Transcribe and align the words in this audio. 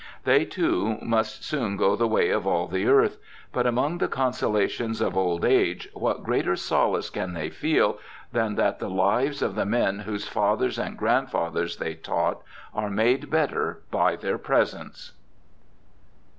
They, 0.23 0.45
too, 0.45 0.97
must 1.03 1.43
soon 1.43 1.77
go 1.77 1.95
the 1.95 2.07
way 2.07 2.31
of 2.31 2.47
all 2.47 2.65
the 2.67 2.87
earth; 2.87 3.19
but 3.53 3.67
among 3.67 3.99
the 3.99 4.07
consolations 4.07 4.99
of 4.99 5.15
old 5.15 5.45
age 5.45 5.87
what 5.93 6.23
greater 6.23 6.55
solace 6.55 7.11
can 7.11 7.33
they 7.33 7.51
feel 7.51 7.99
than 8.31 8.55
that 8.55 8.79
the 8.79 8.89
lives 8.89 9.43
of 9.43 9.53
the 9.53 9.63
men 9.63 9.99
whose 9.99 10.27
fathers 10.27 10.79
and 10.79 10.97
grandfathers 10.97 11.77
they 11.77 11.93
taught 11.93 12.41
are 12.73 12.89
made 12.89 13.29
better 13.29 13.83
by 13.91 14.15
their 14.15 14.39
presence 14.39 15.11